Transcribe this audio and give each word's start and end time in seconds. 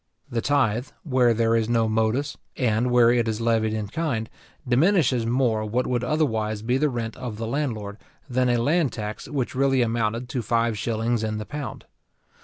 The 0.31 0.41
tythe, 0.41 0.87
where 1.03 1.31
there 1.31 1.55
is 1.55 1.69
no 1.69 1.87
modus, 1.87 2.35
and 2.57 2.89
where 2.89 3.11
it 3.11 3.27
is 3.27 3.39
levied 3.39 3.71
in 3.75 3.87
kind, 3.89 4.31
diminishes 4.67 5.27
more 5.27 5.63
what 5.63 5.85
would 5.85 6.03
otherwise 6.03 6.63
be 6.63 6.79
the 6.79 6.89
rent 6.89 7.15
of 7.17 7.37
the 7.37 7.45
landlord, 7.45 7.99
than 8.27 8.49
a 8.49 8.57
land 8.57 8.93
tax 8.93 9.27
which 9.27 9.53
really 9.53 9.83
amounted 9.83 10.27
to 10.29 10.41
five 10.41 10.75
shillings 10.75 11.23
in 11.23 11.37
the 11.37 11.45
pound. 11.45 11.85